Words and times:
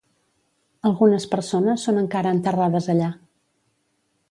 Algunes 0.89 1.27
persones 1.35 1.85
són 1.89 2.01
encara 2.05 2.33
enterrades 2.39 2.91
allà. 2.95 3.13